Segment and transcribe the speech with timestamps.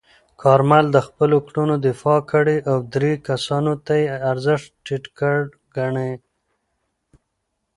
[0.41, 5.03] کارمل د خپلو کړنو دفاع کړې او درې کسانو ته یې ارزښت ټیټ
[5.75, 6.13] ګڼلی.